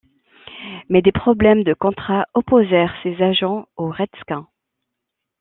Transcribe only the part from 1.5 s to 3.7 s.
de contrats opposèrent ses agents